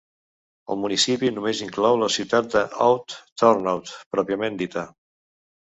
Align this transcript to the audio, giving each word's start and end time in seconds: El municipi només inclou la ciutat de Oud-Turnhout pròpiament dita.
El 0.75 0.79
municipi 0.85 1.29
només 1.35 1.61
inclou 1.67 1.99
la 2.05 2.09
ciutat 2.15 2.49
de 2.57 2.65
Oud-Turnhout 2.89 3.95
pròpiament 4.17 4.63
dita. 4.65 4.91